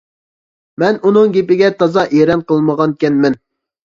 مەن 0.83 0.95
ئۇنىڭ 1.09 1.35
گېپىگە 1.35 1.69
تازا 1.81 2.05
ئېرەن 2.21 2.41
قىلمىغانىكەنمەن. 2.53 3.37